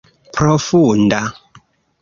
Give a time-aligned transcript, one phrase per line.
[0.37, 1.21] profunda